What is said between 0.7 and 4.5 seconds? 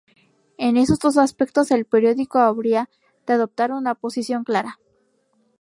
esos dos aspectos, el periódico habría de adoptar una posición